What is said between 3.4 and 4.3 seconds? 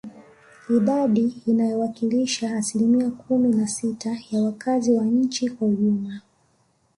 na sita